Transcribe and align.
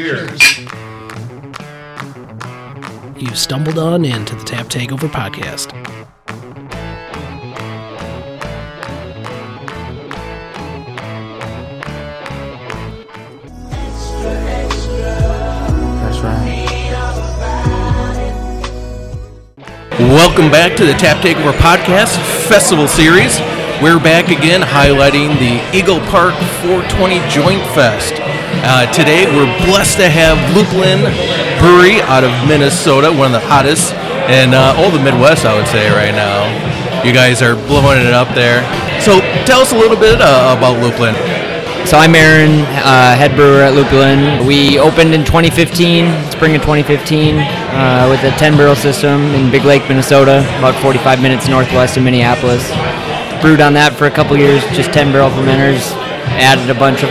Cheers. 0.00 0.58
You've 3.18 3.36
stumbled 3.36 3.78
on 3.78 4.06
into 4.06 4.34
the 4.34 4.44
Tap 4.46 4.68
Takeover 4.68 5.10
podcast. 5.10 5.72
That's 16.00 16.20
right. 16.20 16.66
Welcome 19.98 20.50
back 20.50 20.78
to 20.78 20.86
the 20.86 20.94
Tap 20.94 21.22
Takeover 21.22 21.52
Podcast 21.58 22.16
Festival 22.48 22.88
Series. 22.88 23.38
We're 23.82 24.02
back 24.02 24.28
again 24.28 24.62
highlighting 24.62 25.38
the 25.38 25.60
Eagle 25.76 26.00
Park 26.08 26.32
420 26.62 27.18
Joint 27.28 27.60
Fest. 27.74 28.39
Uh, 28.62 28.84
today 28.92 29.24
we're 29.24 29.48
blessed 29.64 29.96
to 29.96 30.08
have 30.08 30.36
Lupulin 30.54 31.00
Brewery 31.58 32.00
out 32.02 32.24
of 32.24 32.30
Minnesota, 32.46 33.08
one 33.10 33.32
of 33.32 33.40
the 33.40 33.48
hottest 33.48 33.94
in 34.28 34.52
uh, 34.52 34.76
all 34.76 34.90
the 34.90 35.00
Midwest, 35.00 35.46
I 35.46 35.56
would 35.56 35.66
say, 35.66 35.88
right 35.88 36.12
now. 36.12 36.44
You 37.02 37.12
guys 37.12 37.40
are 37.40 37.56
blowing 37.56 38.04
it 38.04 38.12
up 38.12 38.28
there. 38.34 38.60
So 39.00 39.20
tell 39.48 39.60
us 39.60 39.72
a 39.72 39.78
little 39.78 39.96
bit 39.96 40.20
uh, 40.20 40.54
about 40.56 40.76
Lupulin. 40.76 41.16
So 41.88 41.96
I'm 41.96 42.14
Aaron, 42.14 42.60
uh, 42.84 43.16
head 43.16 43.34
brewer 43.34 43.62
at 43.64 43.72
Lupulin. 43.72 44.46
We 44.46 44.78
opened 44.78 45.14
in 45.14 45.24
2015, 45.24 46.30
spring 46.30 46.54
of 46.54 46.60
2015, 46.60 47.36
uh, 47.40 48.08
with 48.12 48.22
a 48.28 48.36
10 48.36 48.58
barrel 48.58 48.76
system 48.76 49.22
in 49.32 49.50
Big 49.50 49.64
Lake, 49.64 49.88
Minnesota, 49.88 50.44
about 50.60 50.76
45 50.82 51.22
minutes 51.22 51.48
northwest 51.48 51.96
of 51.96 52.04
Minneapolis. 52.04 52.62
Brewed 53.40 53.62
on 53.62 53.72
that 53.72 53.96
for 53.96 54.04
a 54.04 54.10
couple 54.10 54.36
years, 54.36 54.62
just 54.76 54.92
10 54.92 55.12
barrel 55.12 55.30
fermenters. 55.30 55.96
Added 56.36 56.68
a 56.68 56.78
bunch 56.78 57.02
of 57.02 57.10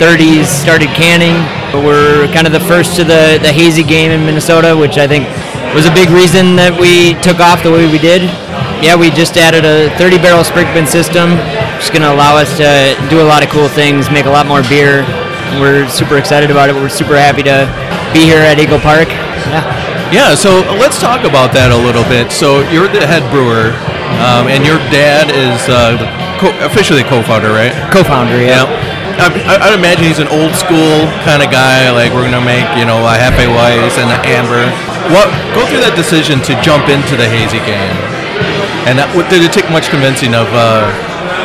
30s, 0.00 0.48
started 0.48 0.88
canning. 0.96 1.36
But 1.68 1.84
we're 1.84 2.26
kind 2.32 2.48
of 2.48 2.52
the 2.56 2.64
first 2.64 2.96
to 2.96 3.04
the, 3.04 3.38
the 3.44 3.52
hazy 3.52 3.84
game 3.84 4.10
in 4.10 4.24
Minnesota, 4.24 4.72
which 4.74 4.96
I 4.96 5.06
think 5.06 5.28
was 5.76 5.84
a 5.84 5.92
big 5.92 6.08
reason 6.08 6.56
that 6.56 6.72
we 6.72 7.14
took 7.20 7.38
off 7.38 7.62
the 7.62 7.70
way 7.70 7.84
we 7.84 8.00
did. 8.00 8.24
Yeah, 8.80 8.96
we 8.96 9.12
just 9.12 9.36
added 9.36 9.68
a 9.68 9.92
30 10.00 10.16
barrel 10.18 10.40
Sprinkman 10.42 10.88
system. 10.88 11.36
It's 11.76 11.92
going 11.92 12.00
to 12.02 12.10
allow 12.10 12.34
us 12.40 12.56
to 12.56 12.96
do 13.12 13.20
a 13.20 13.28
lot 13.28 13.44
of 13.44 13.52
cool 13.52 13.68
things, 13.68 14.08
make 14.08 14.24
a 14.24 14.32
lot 14.32 14.48
more 14.48 14.64
beer. 14.72 15.04
We're 15.60 15.84
super 15.92 16.16
excited 16.16 16.50
about 16.50 16.72
it. 16.72 16.74
We're 16.74 16.88
super 16.88 17.14
happy 17.20 17.44
to 17.44 17.68
be 18.16 18.24
here 18.24 18.40
at 18.40 18.56
Eagle 18.58 18.80
Park. 18.80 19.12
Yeah. 19.52 19.62
Yeah, 20.10 20.34
so 20.34 20.66
let's 20.74 20.98
talk 20.98 21.22
about 21.22 21.54
that 21.54 21.70
a 21.70 21.78
little 21.78 22.02
bit. 22.10 22.34
So 22.34 22.66
you're 22.74 22.90
the 22.90 23.06
head 23.06 23.22
brewer, 23.30 23.70
um, 24.18 24.50
and 24.50 24.66
your 24.66 24.82
dad 24.90 25.30
is 25.30 25.62
uh, 25.70 25.94
the 26.02 26.08
co- 26.42 26.56
officially 26.66 27.06
co-founder, 27.06 27.54
right? 27.54 27.70
Co-founder, 27.94 28.42
yeah. 28.42 28.66
I, 29.18 29.58
I- 29.58 29.74
imagine 29.74 30.04
he's 30.06 30.20
an 30.22 30.28
old 30.30 30.54
school 30.54 31.08
kind 31.26 31.42
of 31.42 31.50
guy. 31.50 31.90
Like 31.90 32.12
we're 32.14 32.22
gonna 32.28 32.44
make 32.44 32.66
you 32.78 32.84
know 32.86 33.02
a 33.02 33.14
Happy 33.16 33.48
Weiss 33.50 33.98
and 33.98 34.06
an 34.10 34.20
Amber. 34.28 34.62
What? 35.10 35.26
Go 35.56 35.66
through 35.66 35.80
that 35.82 35.96
decision 35.98 36.38
to 36.46 36.54
jump 36.62 36.86
into 36.92 37.16
the 37.18 37.26
hazy 37.26 37.58
game, 37.66 37.96
and 38.86 38.94
that, 39.00 39.10
did 39.32 39.42
it 39.42 39.50
take 39.50 39.66
much 39.72 39.88
convincing 39.90 40.34
of 40.36 40.46
uh, 40.54 40.86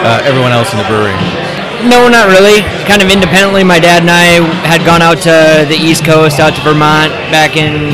uh, 0.05 0.22
everyone 0.27 0.52
else 0.53 0.69
in 0.75 0.77
the 0.77 0.85
brewery? 0.85 1.16
No, 1.88 2.07
not 2.09 2.27
really. 2.30 2.61
Kind 2.89 3.02
of 3.05 3.09
independently, 3.13 3.63
my 3.63 3.77
dad 3.79 4.02
and 4.05 4.09
I 4.11 4.41
had 4.66 4.81
gone 4.85 5.02
out 5.05 5.17
to 5.25 5.66
the 5.69 5.77
East 5.77 6.03
Coast, 6.05 6.39
out 6.39 6.53
to 6.57 6.61
Vermont 6.66 7.11
back 7.29 7.55
in 7.57 7.94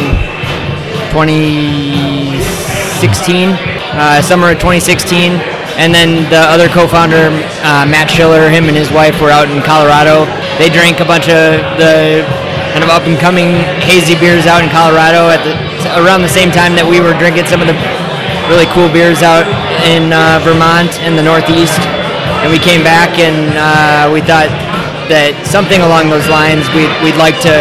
2016, 1.12 3.50
uh, 3.96 4.22
summer 4.22 4.52
of 4.52 4.58
2016. 4.60 5.40
And 5.82 5.90
then 5.90 6.30
the 6.30 6.46
other 6.46 6.70
co-founder, 6.70 7.34
uh, 7.66 7.90
Matt 7.90 8.06
Schiller, 8.14 8.54
him 8.54 8.70
and 8.70 8.78
his 8.78 8.94
wife 8.94 9.18
were 9.18 9.34
out 9.34 9.50
in 9.50 9.66
Colorado. 9.66 10.30
They 10.62 10.70
drank 10.70 11.02
a 11.02 11.08
bunch 11.10 11.26
of 11.26 11.58
the 11.82 12.22
kind 12.70 12.86
of 12.86 12.94
up 12.94 13.10
and 13.10 13.18
coming 13.18 13.66
hazy 13.82 14.14
beers 14.14 14.46
out 14.46 14.62
in 14.62 14.70
Colorado 14.70 15.34
at 15.34 15.42
the, 15.42 15.58
around 15.98 16.22
the 16.22 16.30
same 16.30 16.54
time 16.54 16.78
that 16.78 16.86
we 16.86 17.02
were 17.02 17.18
drinking 17.18 17.50
some 17.50 17.60
of 17.60 17.68
the 17.68 17.74
really 18.46 18.70
cool 18.78 18.88
beers 18.94 19.26
out 19.26 19.50
in 19.90 20.14
uh, 20.14 20.38
Vermont 20.46 21.02
and 21.02 21.18
the 21.18 21.26
Northeast 21.26 21.82
and 22.42 22.50
we 22.50 22.58
came 22.58 22.82
back 22.82 23.22
and 23.22 23.54
uh, 23.54 24.10
we 24.10 24.18
thought 24.18 24.50
that 25.14 25.38
something 25.46 25.78
along 25.86 26.10
those 26.10 26.26
lines 26.26 26.66
we'd, 26.74 26.90
we'd 27.06 27.20
like 27.20 27.38
to, 27.46 27.54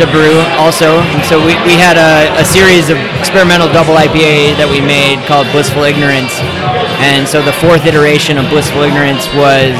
to 0.00 0.08
brew 0.08 0.40
also. 0.56 0.96
And 1.12 1.20
so 1.28 1.36
we, 1.36 1.52
we 1.68 1.76
had 1.76 2.00
a, 2.00 2.32
a 2.40 2.44
series 2.44 2.88
of 2.88 2.96
experimental 3.20 3.68
double 3.68 4.00
IPA 4.00 4.56
that 4.56 4.64
we 4.64 4.80
made 4.80 5.20
called 5.28 5.44
Blissful 5.52 5.84
Ignorance. 5.84 6.32
And 7.04 7.28
so 7.28 7.44
the 7.44 7.52
fourth 7.60 7.84
iteration 7.84 8.40
of 8.40 8.48
Blissful 8.48 8.80
Ignorance 8.80 9.28
was 9.36 9.76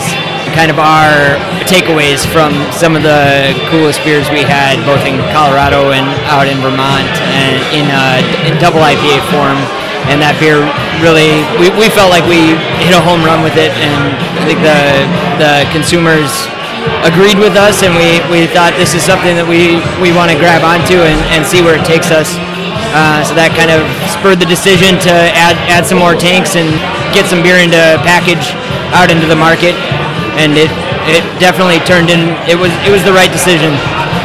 kind 0.53 0.69
of 0.69 0.77
our 0.77 1.41
takeaways 1.65 2.29
from 2.29 2.53
some 2.75 2.93
of 2.93 3.01
the 3.01 3.57
coolest 3.73 4.05
beers 4.05 4.29
we 4.29 4.45
had 4.45 4.77
both 4.85 5.01
in 5.09 5.17
Colorado 5.33 5.97
and 5.97 6.05
out 6.29 6.45
in 6.45 6.59
Vermont 6.61 7.09
and 7.33 7.57
in, 7.73 7.87
uh, 7.89 8.21
in 8.45 8.53
double 8.61 8.83
IPA 8.83 9.25
form 9.31 9.57
and 10.11 10.19
that 10.19 10.35
beer 10.43 10.59
really 10.99 11.45
we, 11.63 11.71
we 11.79 11.87
felt 11.93 12.11
like 12.11 12.27
we 12.27 12.59
hit 12.83 12.91
a 12.97 13.03
home 13.05 13.23
run 13.23 13.47
with 13.47 13.55
it 13.55 13.71
and 13.79 14.11
I 14.41 14.43
think 14.43 14.59
the 14.65 14.81
the 15.39 15.53
consumers 15.71 16.51
agreed 17.05 17.39
with 17.41 17.57
us 17.57 17.83
and 17.83 17.93
we, 17.97 18.21
we 18.33 18.47
thought 18.51 18.77
this 18.77 18.95
is 18.95 19.03
something 19.03 19.37
that 19.37 19.47
we, 19.47 19.81
we 20.01 20.13
want 20.13 20.31
to 20.31 20.37
grab 20.37 20.63
onto 20.63 21.01
and, 21.01 21.19
and 21.33 21.45
see 21.45 21.61
where 21.65 21.77
it 21.77 21.85
takes 21.85 22.13
us. 22.13 22.37
Uh, 22.91 23.23
so 23.23 23.39
that 23.39 23.55
kind 23.55 23.71
of 23.71 23.87
spurred 24.11 24.43
the 24.43 24.49
decision 24.51 24.99
to 24.99 25.15
add 25.39 25.55
add 25.71 25.87
some 25.87 26.03
more 26.03 26.19
tanks 26.19 26.59
and 26.59 26.67
get 27.15 27.23
some 27.23 27.39
beer 27.39 27.63
into 27.63 27.79
package 28.03 28.51
out 28.91 29.15
into 29.15 29.31
the 29.31 29.39
market. 29.39 29.79
And 30.35 30.59
it 30.59 30.71
it 31.07 31.23
definitely 31.39 31.79
turned 31.87 32.11
in 32.11 32.35
it 32.51 32.59
was 32.59 32.75
it 32.83 32.91
was 32.91 33.07
the 33.07 33.15
right 33.15 33.31
decision 33.31 33.79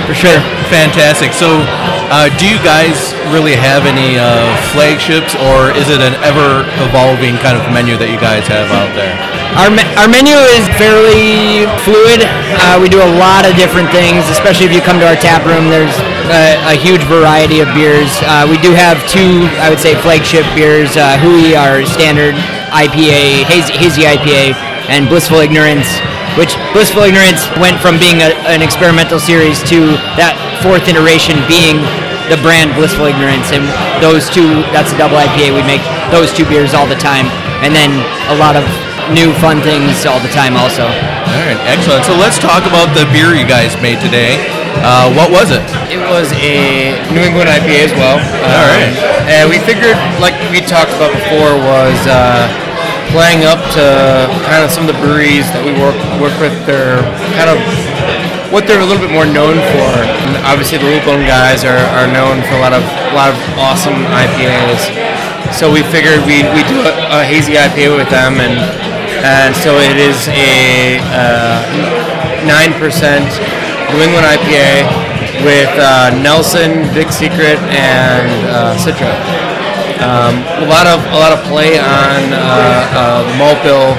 for 0.05 0.13
sure 0.13 0.39
Fantastic. 0.69 1.29
So, 1.33 1.61
uh, 2.09 2.25
do 2.41 2.49
you 2.49 2.57
guys 2.65 3.13
really 3.29 3.53
have 3.53 3.85
any 3.85 4.17
uh, 4.17 4.49
flagships, 4.73 5.37
or 5.37 5.69
is 5.77 5.93
it 5.93 6.01
an 6.01 6.17
ever-evolving 6.25 7.37
kind 7.45 7.53
of 7.53 7.61
menu 7.69 7.93
that 8.01 8.09
you 8.09 8.17
guys 8.17 8.49
have 8.49 8.65
out 8.73 8.89
there? 8.97 9.13
Our, 9.61 9.69
me- 9.69 9.85
our 10.01 10.09
menu 10.09 10.33
is 10.57 10.65
fairly 10.81 11.69
fluid. 11.85 12.25
Uh, 12.65 12.81
we 12.81 12.89
do 12.89 12.97
a 12.97 13.11
lot 13.21 13.45
of 13.45 13.53
different 13.53 13.93
things, 13.93 14.25
especially 14.33 14.65
if 14.65 14.73
you 14.73 14.81
come 14.81 14.97
to 14.99 15.05
our 15.05 15.17
tap 15.21 15.45
room. 15.45 15.69
There's 15.69 15.93
a, 16.33 16.73
a 16.73 16.75
huge 16.75 17.05
variety 17.05 17.61
of 17.61 17.69
beers. 17.77 18.09
Uh, 18.25 18.49
we 18.49 18.57
do 18.57 18.73
have 18.73 18.97
two, 19.05 19.45
I 19.61 19.69
would 19.69 19.79
say, 19.79 19.93
flagship 20.01 20.49
beers. 20.57 20.97
Uh, 20.97 21.21
Hooey, 21.21 21.53
our 21.53 21.85
standard 21.85 22.33
IPA, 22.73 23.45
hazy, 23.45 23.77
hazy 23.77 24.03
IPA, 24.09 24.57
and 24.89 25.05
Blissful 25.05 25.39
Ignorance, 25.45 25.87
which 26.35 26.59
Blissful 26.75 27.07
Ignorance 27.07 27.47
went 27.59 27.79
from 27.79 27.99
being 27.99 28.19
a, 28.19 28.35
an 28.51 28.61
experimental 28.61 29.19
series 29.19 29.63
to 29.71 29.95
that 30.19 30.35
fourth 30.59 30.87
iteration 30.87 31.39
being 31.47 31.79
the 32.27 32.39
brand 32.41 32.73
Blissful 32.75 33.07
Ignorance. 33.07 33.53
And 33.55 33.63
those 34.01 34.27
two, 34.27 34.65
that's 34.75 34.91
a 34.91 34.97
double 34.97 35.17
IPA. 35.17 35.55
We 35.55 35.63
make 35.63 35.83
those 36.11 36.33
two 36.33 36.43
beers 36.47 36.73
all 36.73 36.87
the 36.87 36.99
time. 36.99 37.29
And 37.63 37.71
then 37.71 38.03
a 38.27 38.35
lot 38.35 38.59
of 38.59 38.65
new 39.13 39.31
fun 39.37 39.61
things 39.61 40.03
all 40.05 40.19
the 40.19 40.31
time 40.33 40.57
also. 40.57 40.85
All 40.85 41.43
right, 41.45 41.59
excellent. 41.69 42.05
So 42.05 42.17
let's 42.17 42.41
talk 42.41 42.65
about 42.65 42.93
the 42.97 43.05
beer 43.13 43.37
you 43.37 43.45
guys 43.45 43.77
made 43.81 44.01
today. 44.01 44.41
Uh, 44.83 45.07
what 45.15 45.31
was 45.31 45.55
it? 45.55 45.63
It 45.87 46.01
was 46.03 46.29
a 46.35 46.93
New 47.13 47.23
England 47.23 47.47
IPA 47.47 47.89
as 47.89 47.93
well. 47.95 48.19
All 48.19 48.67
right. 48.69 48.91
And 49.29 49.49
we 49.49 49.57
figured, 49.63 49.95
like 50.19 50.35
we 50.51 50.61
talked 50.61 50.91
about 50.99 51.15
before, 51.15 51.57
was 51.57 51.97
uh, 52.05 52.49
playing 53.11 53.45
up 53.45 53.59
to 53.75 53.83
kind 54.47 54.63
of 54.63 54.69
some 54.71 54.87
of 54.87 54.93
the 54.93 54.99
breweries 55.01 55.45
that 55.53 55.61
we 55.61 55.73
work 55.77 55.97
work 56.21 56.35
with. 56.41 56.53
They're 56.65 57.03
kind 57.37 57.49
of 57.51 57.57
what 58.53 58.67
they're 58.67 58.81
a 58.81 58.87
little 58.87 59.01
bit 59.01 59.11
more 59.11 59.27
known 59.27 59.59
for. 59.75 59.91
And 60.25 60.39
obviously, 60.47 60.77
the 60.79 60.87
Lupulin 60.87 61.27
guys 61.27 61.67
are, 61.67 61.83
are 61.97 62.07
known 62.07 62.39
for 62.47 62.55
a 62.55 62.61
lot 62.61 62.73
of 62.73 62.83
a 62.83 63.15
lot 63.15 63.29
of 63.33 63.37
awesome 63.59 64.05
IPAs. 64.13 64.87
So 65.53 65.71
we 65.71 65.83
figured 65.91 66.23
we 66.23 66.45
we 66.55 66.61
do 66.65 66.81
a, 66.81 67.19
a 67.19 67.27
hazy 67.27 67.59
IPA 67.59 67.97
with 67.99 68.09
them, 68.09 68.39
and 68.39 68.57
and 69.23 69.51
so 69.55 69.77
it 69.77 69.97
is 69.97 70.27
a 70.31 70.99
uh, 71.13 71.61
nine 72.47 72.73
percent 72.79 73.27
New 73.91 74.01
England 74.01 74.25
IPA 74.25 74.87
with 75.43 75.71
uh, 75.77 76.09
Nelson, 76.21 76.87
Big 76.93 77.11
Secret, 77.11 77.59
and 77.69 78.29
uh, 78.49 78.77
Citra. 78.77 79.44
Um, 80.03 80.43
a 80.59 80.67
lot 80.67 80.87
of 80.87 80.99
a 81.07 81.17
lot 81.17 81.31
of 81.31 81.39
play 81.47 81.79
on 81.79 82.19
uh, 82.35 82.39
uh, 82.91 83.21
the 83.23 83.35
malt 83.39 83.59
bill. 83.63 83.95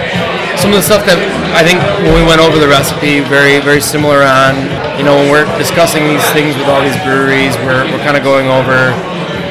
Some 0.61 0.73
of 0.73 0.81
the 0.81 0.85
stuff 0.85 1.05
that 1.09 1.17
I 1.57 1.65
think 1.65 1.81
when 2.05 2.13
we 2.13 2.25
went 2.25 2.41
over 2.41 2.61
the 2.61 2.69
recipe, 2.69 3.25
very 3.25 3.61
very 3.65 3.81
similar 3.81 4.21
on. 4.21 4.69
You 5.01 5.05
know, 5.05 5.17
when 5.17 5.29
we're 5.29 5.49
discussing 5.61 6.09
these 6.09 6.25
things 6.33 6.57
with 6.57 6.69
all 6.73 6.81
these 6.81 6.97
breweries, 7.05 7.53
we're, 7.61 7.85
we're 7.93 8.01
kind 8.01 8.17
of 8.17 8.25
going 8.25 8.49
over, 8.49 8.97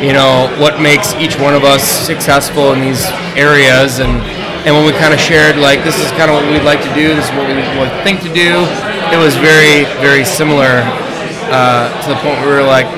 you 0.02 0.10
know, 0.10 0.50
what 0.58 0.82
makes 0.82 1.14
each 1.22 1.38
one 1.38 1.54
of 1.54 1.62
us 1.62 1.86
successful 1.86 2.74
in 2.74 2.82
these 2.82 3.06
areas, 3.38 4.02
and 4.02 4.22
and 4.66 4.74
when 4.74 4.86
we 4.86 4.94
kind 4.98 5.14
of 5.14 5.22
shared 5.22 5.58
like 5.58 5.86
this 5.86 5.98
is 6.02 6.10
kind 6.18 6.30
of 6.30 6.42
what 6.42 6.46
we'd 6.50 6.66
like 6.66 6.82
to 6.82 6.94
do, 6.98 7.14
this 7.14 7.30
is 7.30 7.34
what 7.38 7.46
we 7.46 7.58
would 7.78 7.94
think 8.02 8.22
to 8.26 8.32
do, 8.34 8.66
it 9.14 9.18
was 9.22 9.38
very 9.38 9.86
very 10.02 10.26
similar 10.26 10.82
uh, 11.54 11.90
to 12.02 12.10
the 12.10 12.18
point 12.22 12.42
where 12.42 12.58
we 12.58 12.62
were 12.62 12.66
like, 12.66 12.90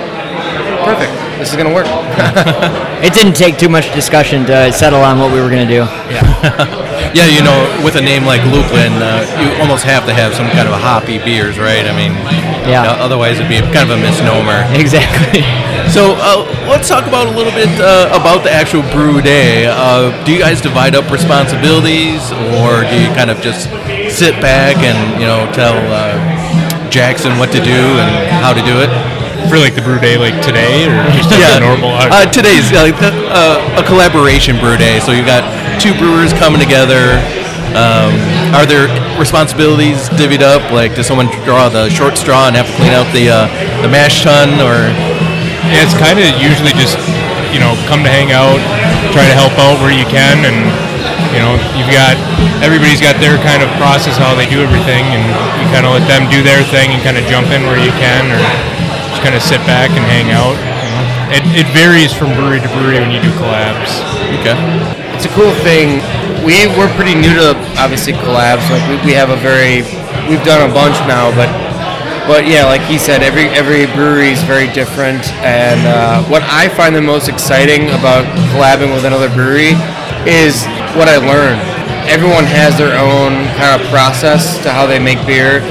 perfect. 0.88 1.12
this 1.40 1.50
is 1.52 1.56
gonna 1.58 1.74
work. 1.74 1.88
It 2.98 3.14
didn't 3.14 3.38
take 3.38 3.60
too 3.60 3.70
much 3.70 3.94
discussion 3.94 4.44
to 4.48 4.74
settle 4.74 5.02
on 5.02 5.20
what 5.20 5.32
we 5.32 5.40
were 5.40 5.52
going 5.54 5.62
to 5.68 5.70
do. 5.72 5.86
Yeah, 6.10 7.14
yeah, 7.14 7.30
you 7.30 7.46
know, 7.46 7.54
with 7.86 7.94
a 7.96 8.02
name 8.02 8.26
like 8.26 8.42
Lupulin, 8.42 8.90
uh, 8.98 9.22
you 9.38 9.54
almost 9.62 9.86
have 9.86 10.08
to 10.10 10.14
have 10.18 10.34
some 10.34 10.50
kind 10.50 10.66
of 10.68 10.74
a 10.74 10.82
hoppy 10.82 11.20
beers, 11.22 11.60
right? 11.62 11.86
I 11.86 11.94
mean, 11.94 12.18
Yeah. 12.66 12.90
uh, 12.90 13.06
otherwise 13.06 13.38
it'd 13.38 13.54
be 13.54 13.62
kind 13.70 13.86
of 13.86 13.94
a 13.94 14.02
misnomer. 14.02 14.66
Exactly. 14.82 15.46
So 15.94 16.18
uh, 16.18 16.50
let's 16.68 16.90
talk 16.90 17.06
about 17.06 17.28
a 17.28 17.34
little 17.38 17.54
bit 17.54 17.70
uh, 17.80 18.10
about 18.20 18.42
the 18.44 18.50
actual 18.52 18.82
brew 18.90 19.22
day. 19.22 19.68
Uh, 19.70 20.10
do 20.26 20.34
you 20.34 20.40
guys 20.40 20.60
divide 20.60 20.96
up 20.96 21.06
responsibilities, 21.14 22.34
or 22.58 22.82
do 22.82 22.98
you 22.98 23.14
kind 23.14 23.30
of 23.30 23.38
just 23.46 23.70
sit 24.10 24.34
back 24.42 24.76
and 24.82 25.22
you 25.22 25.28
know 25.30 25.46
tell 25.54 25.78
uh, 25.94 26.18
Jackson 26.90 27.38
what 27.38 27.52
to 27.54 27.62
do 27.62 27.78
and 28.02 28.10
how 28.42 28.54
to 28.58 28.62
do 28.66 28.82
it? 28.82 28.90
For 29.48 29.58
like 29.58 29.76
the 29.76 29.82
brew 29.82 30.00
day 30.00 30.18
like 30.18 30.36
today 30.44 30.86
or 30.88 31.04
just 31.16 31.32
a 31.32 31.60
normal 31.60 31.96
Uh, 31.96 32.28
today's 32.32 32.72
like 32.72 32.96
uh, 33.00 33.80
a 33.80 33.84
collaboration 33.84 34.60
brew 34.60 34.78
day, 34.78 35.00
so 35.00 35.12
you've 35.12 35.28
got 35.28 35.44
two 35.80 35.96
brewers 35.96 36.34
coming 36.34 36.60
together. 36.60 37.20
Um, 37.76 38.16
are 38.56 38.66
there 38.66 38.88
responsibilities 39.20 40.10
divvied 40.16 40.42
up? 40.42 40.64
Like, 40.72 40.96
does 40.96 41.06
someone 41.06 41.28
draw 41.44 41.70
the 41.70 41.90
short 41.90 42.18
straw 42.18 42.48
and 42.48 42.56
have 42.56 42.68
to 42.68 42.76
clean 42.76 42.94
out 42.96 43.08
the 43.14 43.30
uh, 43.30 43.46
the 43.84 43.90
mash 43.90 44.24
tun, 44.24 44.60
or 44.64 44.88
yeah, 45.72 45.84
it's 45.84 45.96
kind 45.96 46.20
of 46.20 46.26
usually 46.40 46.72
just 46.80 46.98
you 47.52 47.60
know 47.60 47.76
come 47.88 48.04
to 48.04 48.12
hang 48.12 48.32
out 48.32 48.60
try 49.16 49.24
to 49.28 49.36
help 49.36 49.56
out 49.60 49.80
where 49.80 49.94
you 49.94 50.06
can 50.08 50.44
and 50.44 50.58
you 51.32 51.40
know 51.40 51.56
you've 51.74 51.90
got 51.92 52.16
everybody's 52.62 53.00
got 53.00 53.16
their 53.24 53.40
kind 53.42 53.64
of 53.64 53.70
process 53.80 54.20
how 54.20 54.36
they 54.36 54.46
do 54.50 54.60
everything 54.60 55.04
and 55.16 55.24
you 55.60 55.66
kind 55.72 55.88
of 55.88 55.96
let 55.96 56.06
them 56.06 56.28
do 56.30 56.44
their 56.44 56.64
thing 56.68 56.92
and 56.92 57.00
kind 57.04 57.16
of 57.16 57.24
jump 57.32 57.48
in 57.50 57.64
where 57.66 57.80
you 57.80 57.92
can 57.98 58.30
or 58.32 58.42
just 59.18 59.26
kind 59.26 59.34
of 59.34 59.42
sit 59.42 59.58
back 59.66 59.90
and 59.98 60.06
hang 60.06 60.30
out 60.30 60.54
it, 61.34 61.42
it 61.58 61.66
varies 61.74 62.14
from 62.14 62.30
brewery 62.38 62.62
to 62.62 62.70
brewery 62.78 63.02
when 63.02 63.10
you 63.10 63.20
do 63.20 63.34
collabs 63.42 63.98
okay? 64.38 64.54
it's 65.18 65.26
a 65.26 65.34
cool 65.34 65.50
thing. 65.66 65.98
We 66.46 66.70
we're 66.78 66.94
pretty 66.94 67.18
new 67.18 67.34
to 67.42 67.58
obviously 67.82 68.14
collabs. 68.14 68.70
Like 68.70 68.86
we, 68.86 69.10
we 69.10 69.14
have 69.18 69.34
a 69.34 69.40
very 69.42 69.82
we've 70.30 70.46
done 70.46 70.62
a 70.62 70.72
bunch 70.72 70.94
now, 71.10 71.34
but 71.34 71.50
but 72.30 72.46
yeah, 72.46 72.70
like 72.70 72.82
he 72.86 73.00
said, 73.00 73.24
every 73.24 73.50
every 73.58 73.90
brewery 73.98 74.30
is 74.30 74.44
very 74.44 74.70
different. 74.78 75.26
And 75.42 75.82
uh, 75.90 76.22
what 76.30 76.44
I 76.46 76.70
find 76.70 76.96
the 76.96 77.02
most 77.02 77.30
exciting 77.30 77.90
about 77.98 78.30
collabing 78.54 78.94
with 78.94 79.06
another 79.06 79.34
brewery 79.34 79.74
is 80.30 80.70
what 80.94 81.10
I 81.10 81.18
learned. 81.18 81.66
Everyone 82.06 82.46
has 82.46 82.78
their 82.78 82.94
own 82.94 83.34
kind 83.58 83.74
of 83.74 83.82
process 83.90 84.62
to 84.62 84.70
how 84.70 84.86
they 84.86 85.00
make 85.00 85.18
beer. 85.26 85.66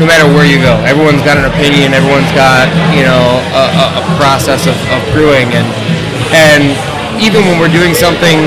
No 0.00 0.08
matter 0.08 0.24
where 0.24 0.48
you 0.48 0.58
go, 0.58 0.80
everyone's 0.88 1.22
got 1.22 1.36
an 1.36 1.46
opinion. 1.46 1.92
Everyone's 1.92 2.32
got 2.32 2.66
you 2.96 3.04
know 3.04 3.44
a, 3.52 4.00
a, 4.00 4.02
process 4.16 4.66
of, 4.66 4.76
of 4.88 5.00
brewing, 5.12 5.52
and 5.52 5.68
and 6.32 6.64
even 7.20 7.44
when 7.44 7.60
we're 7.60 7.72
doing 7.72 7.92
something, 7.92 8.40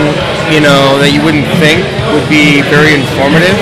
you 0.50 0.60
know, 0.60 0.98
that 0.98 1.14
you 1.14 1.22
wouldn't 1.22 1.46
think 1.62 1.86
would 2.12 2.26
be 2.28 2.66
very 2.68 2.98
informative, 2.98 3.54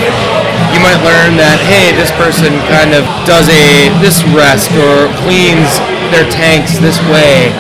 you 0.72 0.80
might 0.80 0.98
learn 1.04 1.36
that 1.36 1.60
hey, 1.68 1.92
this 1.94 2.10
person 2.16 2.56
kind 2.72 2.96
of 2.96 3.04
does 3.28 3.52
a 3.52 3.92
this 4.00 4.24
rest 4.32 4.72
or 4.80 5.12
cleans 5.26 5.70
their 6.10 6.26
tanks 6.32 6.80
this 6.80 6.98
way. 7.12 7.52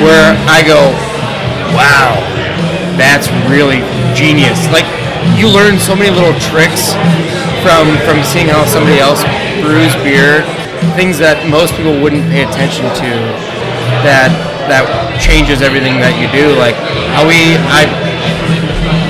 Where 0.00 0.32
I 0.48 0.64
go, 0.64 0.94
wow, 1.76 2.16
that's 2.96 3.28
really 3.50 3.84
genius. 4.16 4.64
Like 4.72 4.86
you 5.36 5.50
learn 5.50 5.76
so 5.76 5.92
many 5.92 6.08
little 6.08 6.36
tricks 6.40 6.96
from 7.60 7.96
from 8.08 8.24
seeing 8.24 8.48
how 8.48 8.64
somebody 8.64 8.98
else 8.98 9.24
brews 9.60 9.92
beer, 10.00 10.44
things 10.96 11.20
that 11.20 11.44
most 11.48 11.76
people 11.76 11.96
wouldn't 12.00 12.24
pay 12.32 12.44
attention 12.44 12.88
to. 12.96 13.10
That 14.04 14.32
that 14.68 14.86
changes 15.20 15.60
everything 15.60 16.00
that 16.00 16.16
you 16.16 16.30
do. 16.32 16.56
Like 16.56 16.76
how 17.12 17.26
we 17.28 17.60
I 17.68 17.84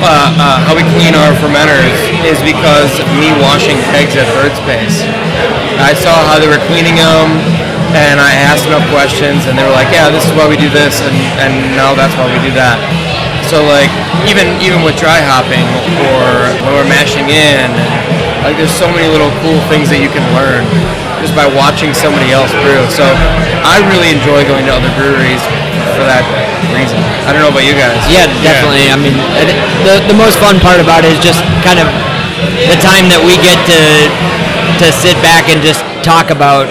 uh, 0.00 0.32
uh, 0.40 0.58
how 0.64 0.72
we 0.72 0.84
clean 0.96 1.12
our 1.12 1.32
fermenters 1.38 1.92
is 2.24 2.40
because 2.40 2.90
of 2.98 3.08
me 3.20 3.30
washing 3.38 3.76
kegs 3.92 4.16
at 4.16 4.26
Bird 4.32 4.52
Space. 4.56 5.04
I 5.80 5.92
saw 5.92 6.12
how 6.26 6.40
they 6.40 6.48
were 6.48 6.60
cleaning 6.72 6.96
them, 6.96 7.36
and 7.92 8.16
I 8.16 8.32
asked 8.48 8.64
enough 8.64 8.84
questions, 8.88 9.44
and 9.46 9.54
they 9.56 9.64
were 9.64 9.76
like, 9.76 9.92
"Yeah, 9.92 10.08
this 10.08 10.24
is 10.24 10.32
why 10.32 10.48
we 10.48 10.56
do 10.56 10.72
this, 10.72 11.04
and 11.04 11.16
and 11.38 11.52
no, 11.76 11.92
that's 11.94 12.16
why 12.16 12.26
we 12.32 12.40
do 12.42 12.52
that." 12.56 12.80
So 13.46 13.66
like 13.66 13.90
even 14.30 14.46
even 14.62 14.86
with 14.86 14.96
dry 14.96 15.20
hopping 15.20 15.66
or 16.06 16.48
when 16.64 16.72
we're 16.76 16.90
mashing 16.90 17.28
in, 17.28 17.68
like 18.44 18.56
there's 18.56 18.72
so 18.72 18.88
many 18.88 19.06
little 19.08 19.30
cool 19.44 19.60
things 19.68 19.92
that 19.92 20.00
you 20.00 20.08
can 20.08 20.24
learn 20.32 20.64
just 21.20 21.36
by 21.36 21.44
watching 21.44 21.92
somebody 21.92 22.32
else 22.32 22.48
brew. 22.64 22.80
So 22.88 23.04
I 23.64 23.80
really 23.92 24.08
enjoy 24.08 24.44
going 24.48 24.64
to 24.64 24.72
other 24.72 24.92
breweries 24.96 25.44
for 25.96 26.04
that 26.08 26.24
reason. 26.72 26.96
I 27.28 27.32
don't 27.32 27.44
know 27.44 27.52
about 27.52 27.68
you 27.68 27.76
guys. 27.76 28.00
Yeah, 28.08 28.28
definitely. 28.40 28.88
I 28.88 28.96
mean, 28.96 29.16
the 29.84 30.00
the 30.08 30.16
most 30.16 30.40
fun 30.40 30.56
part 30.60 30.80
about 30.80 31.04
it 31.04 31.12
is 31.12 31.20
just 31.20 31.44
kind 31.60 31.76
of 31.76 31.86
the 32.68 32.78
time 32.80 33.12
that 33.12 33.20
we 33.20 33.36
get 33.44 33.60
to 33.68 33.80
to 34.80 34.86
sit 34.96 35.16
back 35.20 35.52
and 35.52 35.60
just 35.60 35.84
talk 36.00 36.32
about 36.32 36.64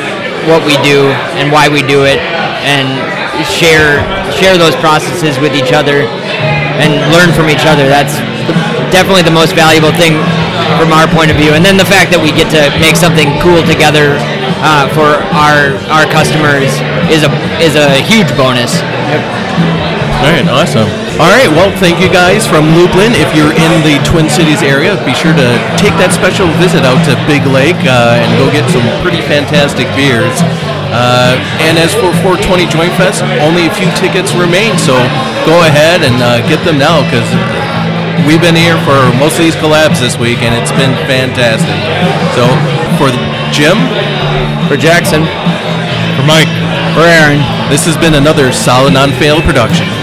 what 0.49 0.65
we 0.65 0.73
do 0.81 1.13
and 1.37 1.53
why 1.53 1.69
we 1.69 1.85
do 1.85 2.09
it, 2.09 2.17
and 2.65 2.97
share 3.45 4.01
share 4.33 4.57
those 4.57 4.73
processes 4.81 5.37
with 5.37 5.53
each 5.53 5.71
other 5.71 6.09
and 6.81 6.97
learn 7.13 7.29
from 7.35 7.53
each 7.53 7.69
other. 7.69 7.85
That's 7.85 8.17
definitely 8.89 9.21
the 9.21 9.35
most 9.35 9.53
valuable 9.53 9.93
thing 9.93 10.17
from 10.79 10.95
our 10.95 11.11
point 11.11 11.27
of 11.27 11.35
view. 11.35 11.51
And 11.51 11.59
then 11.59 11.75
the 11.75 11.83
fact 11.83 12.15
that 12.15 12.23
we 12.23 12.31
get 12.31 12.47
to 12.55 12.71
make 12.79 12.95
something 12.95 13.27
cool 13.43 13.59
together 13.67 14.15
uh, 14.63 14.87
for 14.95 15.19
our 15.35 15.75
our 15.91 16.07
customers 16.07 16.71
is 17.11 17.27
a 17.27 17.31
is 17.59 17.75
a 17.75 17.99
huge 18.07 18.31
bonus. 18.39 18.79
All 20.23 20.31
right, 20.31 20.47
awesome. 20.47 20.87
All 21.19 21.31
right, 21.31 21.47
well, 21.47 21.71
thank 21.79 21.99
you 21.99 22.07
guys 22.11 22.47
from 22.47 22.75
Lupulin. 22.75 23.15
If 23.15 23.31
you're 23.35 23.51
in 23.51 23.73
the 23.83 23.99
Twin 24.07 24.27
Cities 24.31 24.63
area, 24.63 24.95
be 25.07 25.15
sure 25.15 25.35
to 25.35 25.47
take 25.75 25.95
that 25.99 26.15
special 26.15 26.47
visit 26.59 26.83
out 26.83 26.99
to 27.07 27.15
Big 27.27 27.43
Lake 27.47 27.79
uh, 27.87 28.19
and 28.19 28.27
go 28.39 28.47
get 28.51 28.67
some 28.71 28.83
pretty 29.03 29.23
fantastic 29.27 29.87
beers. 29.95 30.35
Uh, 30.91 31.39
and 31.63 31.79
as 31.79 31.95
for 31.95 32.11
420 32.23 32.67
Joint 32.67 32.91
Fest, 32.99 33.23
only 33.43 33.67
a 33.67 33.73
few 33.75 33.87
tickets 33.95 34.35
remain, 34.35 34.75
so 34.75 34.95
go 35.47 35.63
ahead 35.63 36.03
and 36.03 36.19
uh, 36.19 36.43
get 36.51 36.59
them 36.67 36.75
now 36.75 36.99
because 37.07 37.27
we've 38.25 38.41
been 38.41 38.55
here 38.55 38.77
for 38.87 38.97
most 39.19 39.37
of 39.37 39.43
these 39.45 39.55
collabs 39.55 39.99
this 39.99 40.17
week 40.17 40.39
and 40.41 40.55
it's 40.55 40.71
been 40.71 40.95
fantastic. 41.05 41.77
So 42.35 42.47
for 42.97 43.11
Jim, 43.51 43.77
For 44.67 44.77
Jackson, 44.77 45.25
for 46.15 46.23
Mike 46.25 46.49
For 46.95 47.05
Aaron. 47.05 47.39
this 47.69 47.85
has 47.85 47.97
been 47.97 48.15
another 48.15 48.51
solid 48.51 48.93
non-fail 48.93 49.41
production. 49.41 49.98